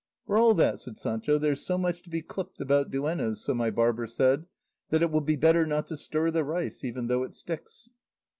[0.25, 3.69] '""For all that," said Sancho, "there's so much to be clipped about duennas, so my
[3.69, 4.47] barber said,
[4.89, 7.91] that 'it will be better not to stir the rice even though it sticks.